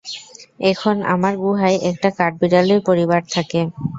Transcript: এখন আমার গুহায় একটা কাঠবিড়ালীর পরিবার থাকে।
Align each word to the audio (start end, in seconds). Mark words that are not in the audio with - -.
এখন 0.71 0.95
আমার 1.13 1.33
গুহায় 1.43 1.77
একটা 1.89 2.09
কাঠবিড়ালীর 2.17 2.81
পরিবার 2.87 3.21
থাকে। 3.33 3.61